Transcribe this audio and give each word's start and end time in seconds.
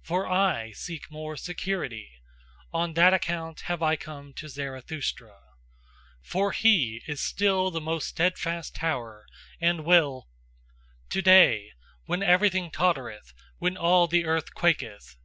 For 0.00 0.26
I 0.26 0.70
seek 0.72 1.10
more 1.10 1.36
SECURITY; 1.36 2.10
on 2.72 2.94
that 2.94 3.12
account 3.12 3.60
have 3.68 3.82
I 3.82 3.94
come 3.94 4.32
to 4.32 4.48
Zarathustra. 4.48 5.38
For 6.22 6.52
he 6.52 7.02
is 7.06 7.20
still 7.20 7.70
the 7.70 7.78
most 7.82 8.08
steadfast 8.08 8.74
tower 8.76 9.26
and 9.60 9.84
will 9.84 10.28
To 11.10 11.20
day, 11.20 11.72
when 12.06 12.22
everything 12.22 12.70
tottereth, 12.70 13.34
when 13.58 13.76
all 13.76 14.06
the 14.06 14.24
earth 14.24 14.54
quaketh. 14.54 15.18